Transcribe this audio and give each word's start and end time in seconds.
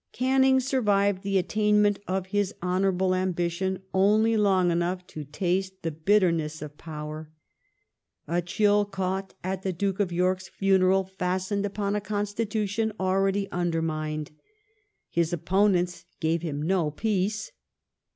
Canning 0.13 0.59
survived 0.59 1.21
the 1.21 1.37
attainment 1.37 1.99
of 2.07 2.25
his 2.33 2.55
honourable 2.63 3.13
ambition 3.13 3.73
Death 3.75 3.81
of 3.83 3.87
only 3.93 4.35
long 4.35 4.71
enough 4.71 5.05
to 5.05 5.23
taste 5.23 5.83
the 5.83 5.91
bitterness 5.91 6.59
of 6.63 6.75
power. 6.75 7.29
A 8.27 8.41
chill 8.41 8.83
caught 8.83 9.29
9^""^^?' 9.29 9.33
at 9.53 9.61
the 9.61 9.71
Duke 9.71 9.99
of 9.99 10.11
York's 10.11 10.47
funeral 10.47 11.03
fastened 11.03 11.67
upon 11.67 11.95
a 11.95 12.01
constitution 12.01 12.91
already 12.99 13.43
1827 13.51 13.91
undermined. 13.91 14.31
His 15.11 15.31
opponents 15.33 16.05
gave 16.19 16.41
him 16.41 16.63
no 16.63 16.89
peace. 16.89 17.51